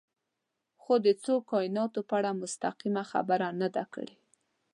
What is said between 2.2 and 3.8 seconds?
مستقیمه خبره نه